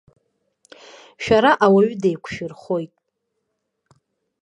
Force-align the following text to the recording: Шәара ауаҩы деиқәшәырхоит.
Шәара 1.23 1.51
ауаҩы 1.65 1.95
деиқәшәырхоит. 2.01 2.93